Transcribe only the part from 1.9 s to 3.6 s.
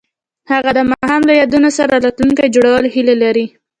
راتلونکی جوړولو هیله لرله.